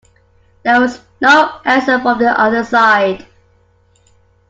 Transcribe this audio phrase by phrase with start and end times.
[0.63, 3.27] There was no answer from the other side.